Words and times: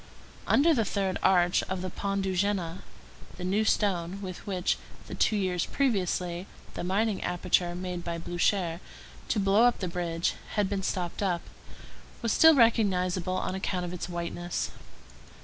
Under 0.47 0.73
the 0.73 0.83
third 0.83 1.19
arch 1.21 1.61
of 1.69 1.83
the 1.83 1.91
Pont 1.91 2.23
de 2.23 2.31
Jéna, 2.33 2.79
the 3.37 3.43
new 3.43 3.63
stone 3.63 4.19
with 4.19 4.47
which, 4.47 4.79
the 5.05 5.13
two 5.13 5.35
years 5.35 5.67
previously, 5.67 6.47
the 6.73 6.83
mining 6.83 7.21
aperture 7.21 7.75
made 7.75 8.03
by 8.03 8.17
Blücher 8.17 8.79
to 9.27 9.39
blow 9.39 9.65
up 9.65 9.77
the 9.77 9.87
bridge 9.87 10.33
had 10.55 10.67
been 10.67 10.81
stopped 10.81 11.21
up, 11.21 11.43
was 12.23 12.31
still 12.33 12.55
recognizable 12.55 13.33
on 13.37 13.53
account 13.53 13.85
of 13.85 13.93
its 13.93 14.09
whiteness. 14.09 14.71